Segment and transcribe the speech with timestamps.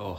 [0.00, 0.16] おう。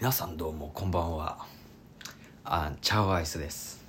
[0.00, 1.46] 皆さんどうもこんばんは。
[2.44, 3.84] あチャオアイスです。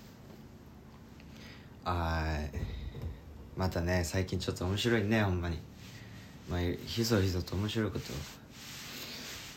[1.85, 2.37] あ
[3.57, 5.57] またね最近ちょっと面白いねほんまに。
[6.51, 8.05] まあひそひそと面白いこと。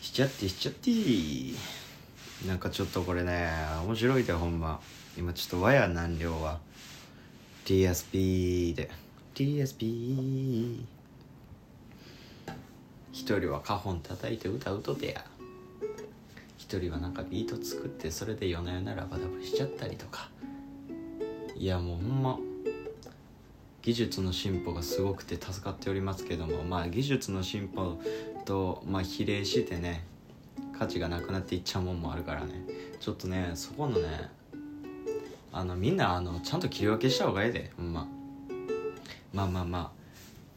[0.01, 0.89] しちゃってしちゃって。
[2.47, 3.51] なんかちょっとこれね
[3.85, 4.81] 面白いでほんま。
[5.15, 6.57] 今ちょっとワヤ難量は。
[7.65, 8.89] TSP で。
[9.39, 10.83] TSP
[13.13, 15.23] 一人はカホン叩いて歌うとてや
[16.57, 20.29] 一人はなんかビート作ってそれで夜な夜なラバダブしちゃったりとか。
[21.55, 22.37] いやもうほんま。
[23.81, 27.97] 技術の進歩がすごくて助かっておりますけどもまあ技術の進歩
[28.43, 30.03] と、まあ、比例してね
[30.77, 32.61] 価値がなくなっていっちゃうもんもあるからね。
[32.99, 34.29] ちょっとねそこのね
[35.53, 38.18] あのみんなあのちゃんと切り分けした方がええでほんま。
[39.33, 39.79] まあまあま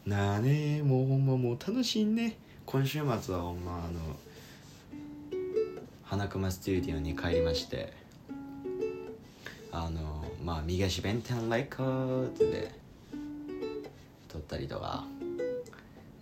[0.05, 0.09] あ。
[0.09, 2.37] なあねもうほんまもう楽しいね。
[2.65, 4.15] 今週末はほんまあの
[6.03, 7.93] 花熊スタジオに帰りまして。
[9.71, 12.71] あのまあ「右足弁天レコード」で
[14.27, 15.05] 撮ったりとか。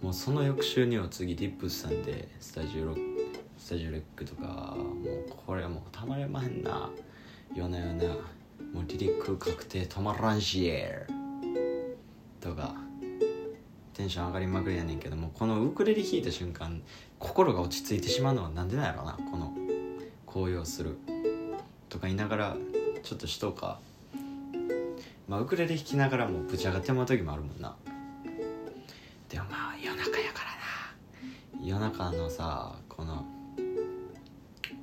[0.01, 6.89] もうその翌週には次ディップスさんでスタジオロックスタジオレックとかもうこれはもうたまれまへんな。
[7.53, 8.07] 夜な夜な
[8.73, 11.05] もうリリック確定止まらんしエ
[12.41, 12.75] とか
[13.93, 16.81] テンション上がりまくりやねんけどもこのウクレレ弾いた瞬間
[17.19, 19.53] 心が落ち着いてしまうのはなんでなんやろなこの
[20.25, 20.97] 高揚する。
[21.89, 22.57] とか言いながら
[23.03, 23.79] ちょっとしとうか。
[25.27, 27.75] まあウクレレ弾きながらもぶち上がってもらう時もあるもんな。
[29.29, 30.51] でもまあ夜中やから
[31.59, 31.65] な。
[31.65, 33.25] 夜中のさこの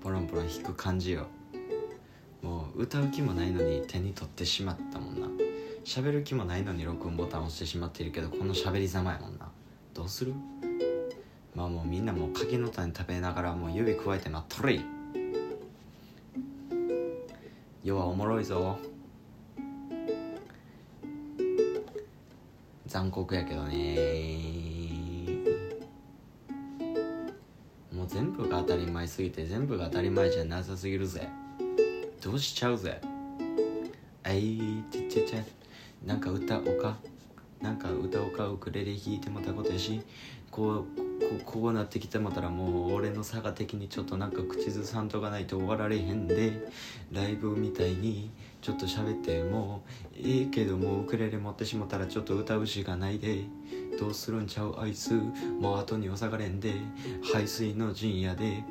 [0.03, 1.27] ポロンポロン弾く感じよ。
[2.43, 5.29] もう歌う気もないのに手に取ってしまったもんな。
[5.89, 9.51] 喋る気もないのに録音ボタン押してしまっているけどこの喋りざまやもんな。
[9.95, 10.35] どうする？
[11.55, 14.85] まあもうみんなもう柿の種食べながらもう指くわえて待っとれい
[17.83, 18.79] 世はおもろいぞ。
[22.87, 23.97] 残酷やけどね。
[27.95, 31.27] もう全部が当たり前すぎて全部が当たり前じゃなさすぎるぜ。
[32.23, 33.01] どうしちゃうぜ。
[34.23, 35.43] あいちっちゃちゃ
[36.05, 36.97] なんか歌おか
[37.61, 40.01] なんか歌おかウクレレ弾いてもたことやし
[40.51, 41.09] こう
[41.45, 46.69] こうなってきてもたらもう俺の差が的にちょっとなんか口ずさんとかないと終わられへんで
[47.13, 48.31] ライブみたいに
[48.63, 49.83] ちょっと喋っても
[50.15, 53.45] ええけどもウクレレ持ってしもたらちょっと歌うしかないで
[53.99, 55.15] どうするんちゃうアイス
[55.61, 56.75] もう後に収がれんで
[57.33, 58.65] 排水の陣やで。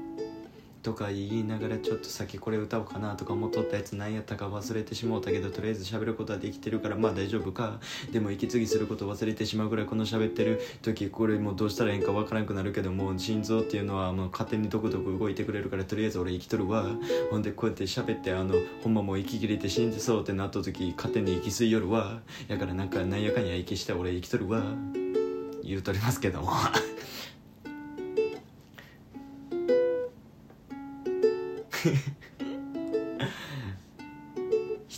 [0.88, 7.82] とか言いながらちょっと先これ歌おうかなとか思っとったやつ何やったか忘れてしもうたけどとりあえず喋ることはできてるからまあ大丈夫か。
[8.14, 16.86] でも息継ぎすること忘れてしまうぐらいこの喋ってる時これもうどうしたらええんかわからなくなるけどもう心臓っていうのはもう勝手にドクドク動いてくれるからとりあえず俺生きとるわ。
[17.32, 22.22] ほんでこうやって喋ってあのほんまもう息切れて死んでそうってなった時勝手に息吸いよるわ。
[22.48, 24.64] やからなんかなんやかんや息して俺生きとるわ。
[25.66, 26.54] 言うとりますけども。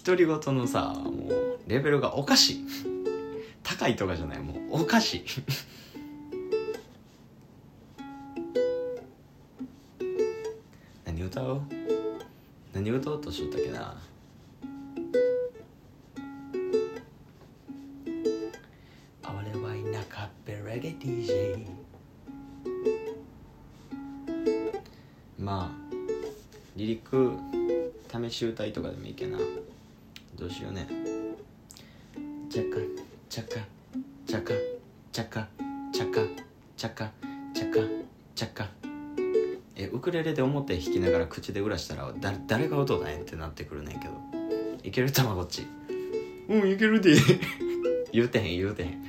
[0.06, 2.66] 独り言のさもうレベルがおかしい。
[3.64, 4.40] 高いとかじゃない。
[4.40, 5.26] もうおかしい。
[11.06, 11.62] 何歌おう？
[12.74, 14.02] 何歌おうとしとったっけな？
[26.80, 27.34] リリック
[28.30, 29.38] 試し歌いとかでもいいけな。
[30.38, 30.88] どうしようね。
[32.50, 32.78] チャカ
[33.28, 33.56] チャカ
[34.26, 34.54] チャカ
[35.12, 35.46] チャカ
[35.92, 36.22] チャカ
[36.78, 37.12] チャカ
[37.54, 37.80] チャカ
[38.34, 38.70] チャカ。
[39.76, 44.14] えウクレレで表弾きながら口でうらしたらだ誰が音だねんってなってくるねんけど。
[44.82, 45.12] いける？
[45.12, 45.68] たまごっち。
[46.48, 47.14] うんいけるで。
[48.14, 49.04] 言うてへん言うてへん。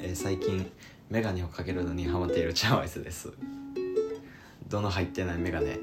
[0.00, 0.70] え最近
[1.10, 3.32] メガネをかけるのにハマっているチャワイスです
[4.72, 5.78] どの入ってないメガネ。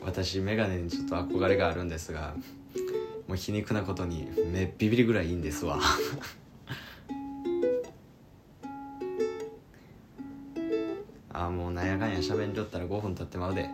[0.00, 2.34] 私メガネにちょっと憧れがあるんですが
[3.28, 5.78] もう皮肉なことに目ビビりぐらいいいんですわ。
[11.30, 13.68] あもうなんやかんや喋んじょったら5分経ってまうで。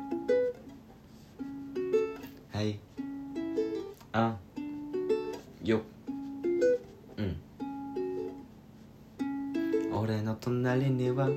[2.52, 2.80] はい。
[4.10, 4.34] あ。
[5.62, 5.82] よ。
[7.16, 7.36] うん。
[9.94, 11.28] 俺の隣には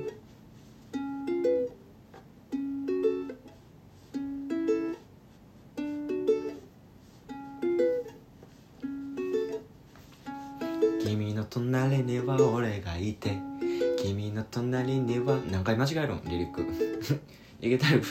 [11.06, 13.38] 君の隣には俺がいて
[14.02, 16.62] 君の隣には何回間違えるんリリック。
[17.60, 18.02] いけたる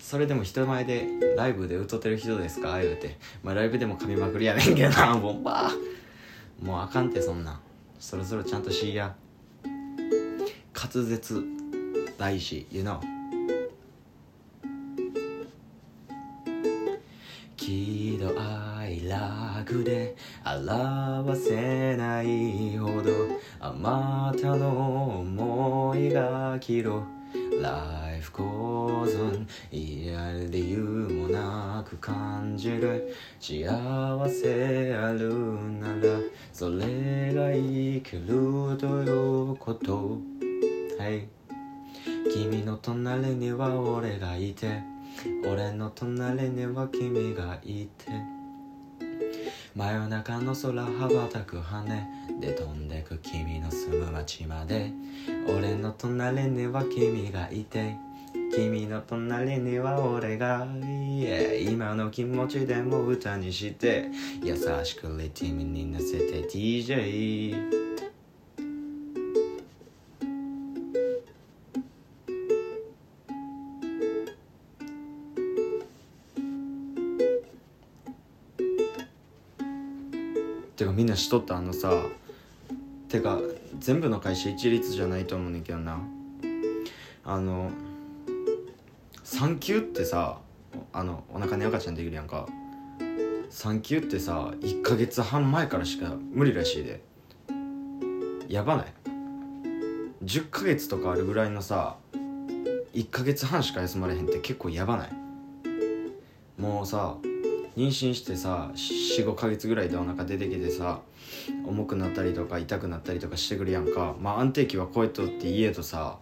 [0.00, 1.06] それでも人前で
[1.36, 2.80] ライブで歌ってる人ですか？
[2.80, 3.18] 言うて。
[3.42, 7.60] まあライブでも噛みまくりやねんけどなボンバーもうあかんってそんな
[7.98, 8.94] そろそろちゃんとしい。
[8.94, 9.14] や
[10.74, 11.44] 滑舌
[12.16, 12.98] 大事 you know
[19.70, 23.12] 楽で表せないほど
[23.60, 27.04] あまたの思いがきろ
[27.62, 33.14] Life goes on 嫌理由もなく感じる。
[33.38, 33.68] 幸
[34.28, 35.32] せある
[35.78, 36.18] なら
[36.52, 40.18] それが生きるということ。
[40.98, 41.28] はい。
[42.32, 44.82] 君の隣には俺がいて
[45.44, 48.39] 俺の隣には君がいて。
[49.80, 52.06] 真夜中の空羽ばたく羽
[52.38, 54.92] で飛んでく君の住む街まで。
[55.48, 57.96] 俺の隣には君がいて
[58.54, 61.62] 君の隣には俺がいて。
[61.62, 64.10] 今の気持ちでも歌にして
[64.42, 64.54] 優
[64.84, 67.79] しくリティムに乗せて DJ
[81.00, 81.90] みんなしとったあのさ
[83.08, 83.40] てか
[83.78, 85.98] 全部の会社一律じゃないと思うねんけどな。
[87.24, 87.70] あの
[89.24, 90.40] 産休ってさ
[90.92, 92.46] あのお腹に赤ちゃんできるやんか。
[93.48, 97.00] 産休ってさ1ヶ月半前からしか無理らしいで。
[98.48, 98.86] やばない
[100.22, 101.96] ？10ヶ月とかあるぐらいのさ
[102.92, 105.10] 1ヶ月半しか休まれへんって結構やばない？
[106.58, 107.16] もうさ
[107.76, 111.00] 妊娠してさ45ヶ月ぐらいでお腹出てきてさ
[111.66, 114.14] 重くなったりとか痛くなったりとかしてくるやんか。
[114.20, 116.18] まあ安定期は超えとって言えとさ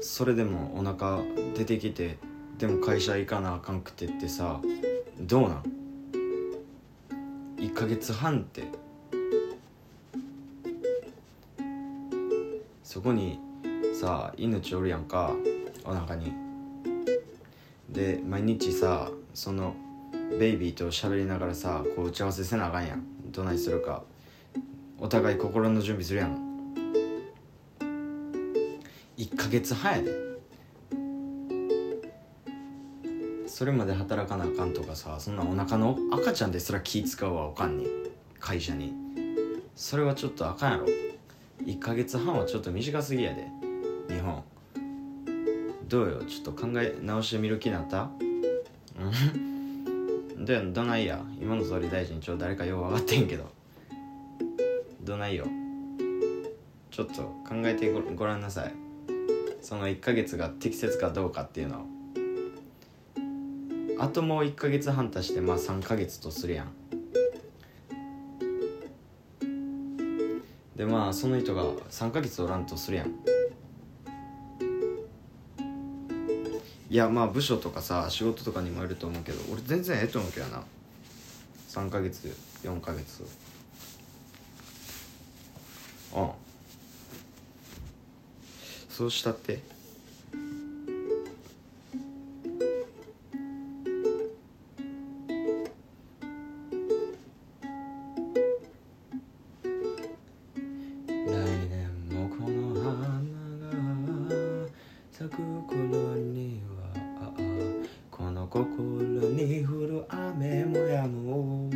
[0.00, 1.20] それでもお腹
[1.56, 2.18] 出てきて
[2.58, 4.60] でも会社行かなあかんくてってさ
[5.20, 5.62] どうなん
[7.56, 8.64] ？1ヶ月半って。
[12.84, 13.38] そこに
[13.92, 15.34] さ命おるやんか
[15.84, 16.32] お腹に。
[17.90, 19.74] で毎日さその
[20.38, 23.04] ベイビーと喋りながらさこう打ち合わせせなあかんやん。
[23.30, 24.02] どないするか。
[24.98, 26.38] お互い心の準備するやん。
[29.16, 30.28] 1ヶ月半やで。
[33.46, 37.86] それまで働かなあかんとかさそんなお腹の赤ちゃんですら気使うわおかんに。
[38.38, 38.92] 会社に。
[39.74, 40.86] それはちょっとあかんやろ。
[41.64, 43.48] 1ヶ月半はちょっと短すぎやで。
[44.08, 44.42] 日本。
[45.88, 46.22] どうよ？
[46.24, 48.10] ちょっと考え直してみる気になった？
[49.00, 49.47] うん？
[50.38, 51.20] どどないや。
[51.40, 53.50] 今の総理大臣ちょ誰かよう分かってんけど。
[55.02, 55.46] どないよ。
[56.90, 58.74] ちょっと考えてごごらんなさい。
[59.60, 61.86] その1ヶ月が適切かどうかっていうのを。
[64.00, 66.72] あともう1ヶ月半足してまあ3ヶ月とするやん。
[70.76, 73.37] でまあその人が3ヶ月おらんとするやん。
[76.90, 80.62] いやまあ部署とかさ仕事とかにもよると思うけど俺全然ええと思うけどな。
[81.68, 83.22] 3ヶ月4ヶ月。
[86.16, 86.30] うん。
[88.88, 89.60] そうしたって？
[101.08, 101.30] 来
[101.68, 103.28] 年もこの花が
[105.12, 105.36] 咲く
[105.66, 105.76] 頃
[106.16, 106.77] には
[108.58, 111.70] 心に降る雨もやむ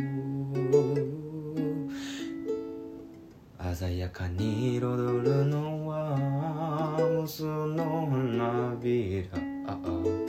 [3.73, 10.22] 鮮やかに彩るのは無数の花びら。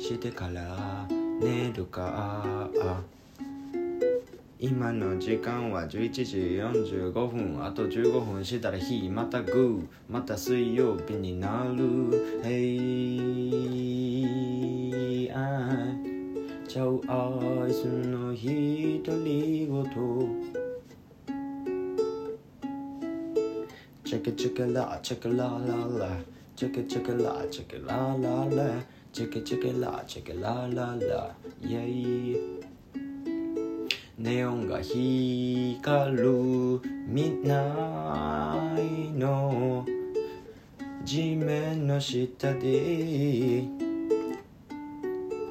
[0.00, 1.06] してから
[1.38, 2.68] 寝るか
[4.58, 6.38] 今の時間は11時
[6.92, 12.42] 45分あと15分したら日またグーまた水曜日になる。
[12.42, 13.60] Hey
[15.34, 15.96] I
[16.66, 19.84] ちゃうアイスの独り言
[24.04, 25.48] チェケチェケラチェケララ
[26.06, 26.16] ラ。
[26.56, 28.99] チェケチェケラチェケラララ。
[29.12, 31.34] チェケチェケラチェケラララ。
[31.60, 32.60] イェイ。
[34.16, 36.80] ネオンが光る。
[37.08, 37.50] 未来
[39.18, 39.84] の。
[41.04, 43.64] 地面の下で。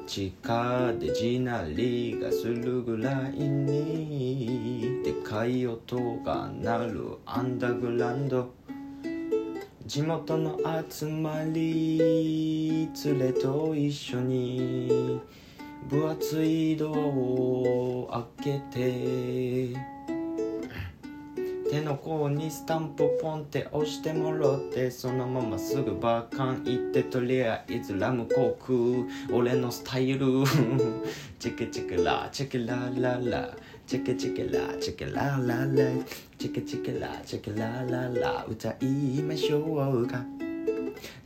[0.06, 5.02] 地下で地鳴りがするぐらいに。
[5.04, 7.18] でかい音が鳴る。
[7.26, 8.54] アンダーグラウンド。
[9.90, 10.56] 地元の
[10.88, 15.20] 集まり連れと一緒に
[15.88, 18.78] 分厚いドアを開け
[19.72, 19.76] て
[21.68, 30.44] 手の甲にスタンプポンって押してもろってそのまますぐバーカン行ってとりあえずラムコーク俺のスタイル。
[31.40, 33.56] チェケチェケラチェケラララ。
[33.88, 36.29] チェケチェケラチェケラララ。
[36.40, 38.46] チェケチェケラチェケラララ。
[38.48, 39.58] 歌いましょ
[39.92, 40.24] うか。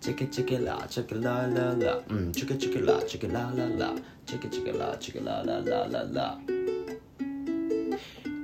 [0.01, 2.01] チェケチェケラチェケラララ。
[2.09, 3.95] うんチェケチェケラチェケラララ。
[4.27, 6.05] チェケチェケラチェケララララ。
[6.13, 6.39] ラ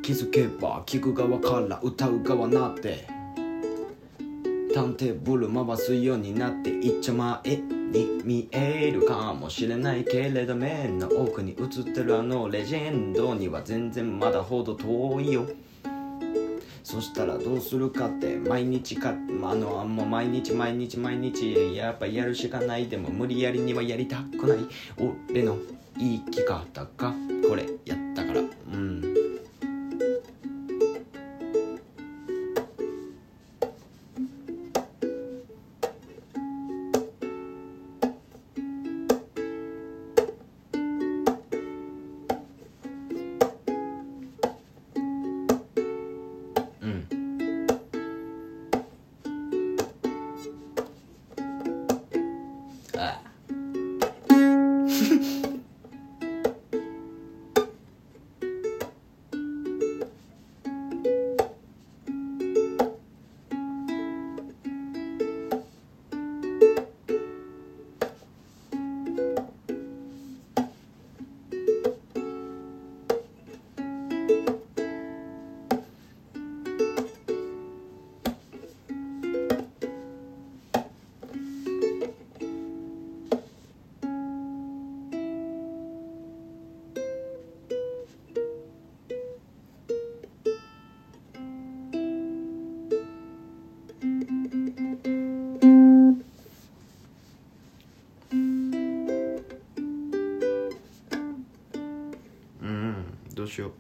[0.01, 3.05] 気づけば聞く側から歌う側なって。
[4.73, 7.41] ターンテーブル回すようになって一丁前
[7.91, 15.49] に見えるかもしれないけれど面の奥に映ってるあのレジェンドには全然まだほど遠いよ。
[16.91, 19.15] そしたらどうするかって毎日かあ
[19.55, 22.89] のもう毎日毎日毎日やっぱやるしかない。
[22.89, 24.59] でも無理やりにはやりたくない。
[25.31, 25.57] 俺の
[25.97, 27.15] 言い聞かたか？
[27.49, 27.99] これやっ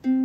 [0.05, 0.20] う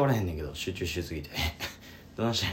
[0.00, 1.30] われへんねんけど集中しすぎて。
[2.16, 2.46] どないして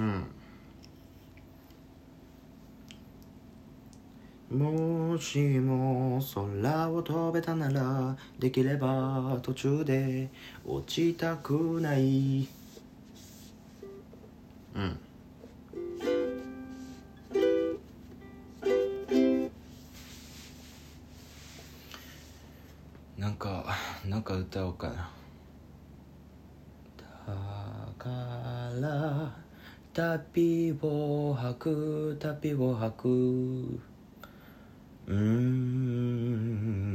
[0.00, 0.26] ん？
[4.50, 10.30] もうもしも空を飛べたならできれば途中で
[10.64, 11.52] 落ちたく
[11.82, 12.48] ない。
[14.74, 14.98] うん。
[23.18, 23.66] なんか
[24.08, 24.94] なんか歌おうかな。
[26.96, 27.04] だ
[27.98, 28.08] か
[28.80, 29.30] ら
[29.92, 33.91] 旅を吐く旅を吐く。
[35.08, 36.92] うん。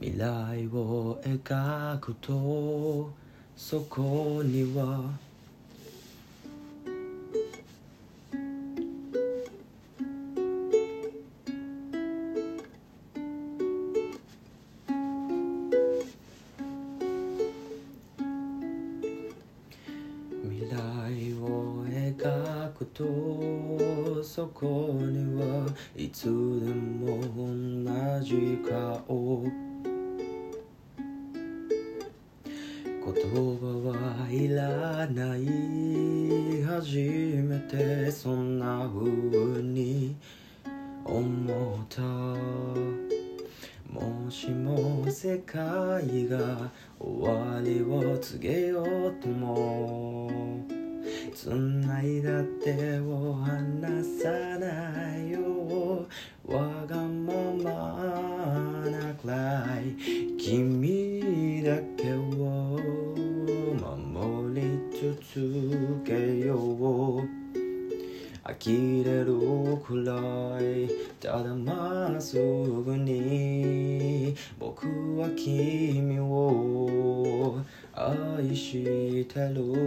[0.00, 3.12] 未来を描くと
[3.56, 5.10] そこには
[22.74, 25.66] くとそこには
[25.96, 29.44] いつでも同じ顔。
[33.06, 36.96] 言葉はいらない初
[37.44, 40.16] めてそんな風に
[41.04, 42.02] 思った。
[43.92, 50.73] もしも世界が終わりを告げようとも。
[51.34, 56.06] 繋いだ手を離さないよ
[56.46, 57.32] わがま
[57.62, 57.70] ま
[58.90, 59.96] なくらい
[60.38, 62.78] 君だけを
[63.74, 64.62] 守り
[65.22, 66.54] 続けよ
[67.18, 67.44] う。
[68.46, 70.12] 呆れるくら
[70.60, 74.86] いただまっすぐに僕
[75.18, 77.56] は君を
[77.94, 79.83] 愛してる。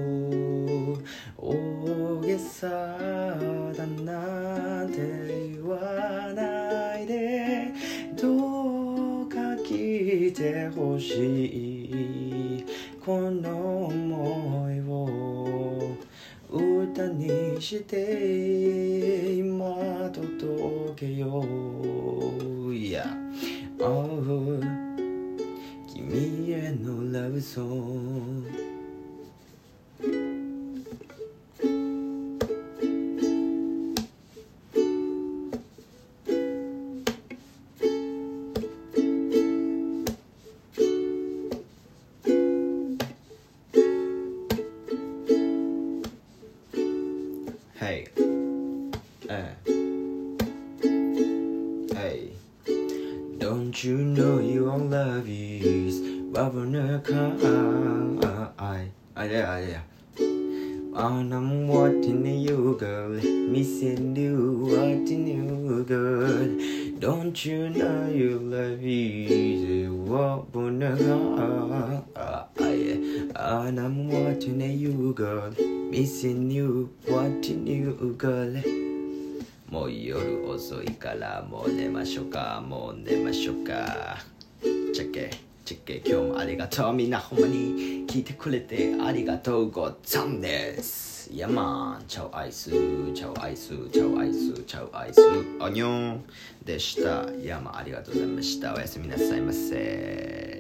[10.38, 12.66] てほしい
[13.04, 15.98] この想いを
[16.52, 21.44] 歌にして今届けよ
[22.70, 22.76] う。
[22.76, 23.04] いや、
[23.80, 24.62] oh
[25.88, 28.37] 君へのラブソング
[53.78, 56.02] Don't you know your love is?
[56.34, 56.98] Babana
[58.58, 59.82] I I yeah I yeah.
[60.96, 63.10] Ah, and I'm watching you girl
[63.54, 66.58] Missing you watching you girl
[66.98, 69.92] Don't you know your love is?
[70.10, 70.98] Babana
[72.58, 72.74] I
[73.36, 78.87] And I'm watching you girl Missing you watching you girl
[79.70, 82.64] もう夜遅いからもう寝ましょうか。
[82.66, 84.18] もう寝ましょうか。
[84.62, 85.32] チェッケ
[85.66, 86.94] チェッケ今日もありがとう。
[86.94, 89.70] みんなほんまに聞いてくれてありがとう。
[89.70, 91.30] ござんです。
[91.34, 92.70] いやまんチャオアイス。
[92.70, 93.68] チャオアイス。
[93.90, 94.64] チャオアイス。
[94.64, 95.20] チャオアイス。
[95.60, 96.24] アニョン。
[96.64, 97.30] でした。
[97.34, 98.74] いやまあありがとうございました。
[98.74, 100.57] おやすみなさいませ。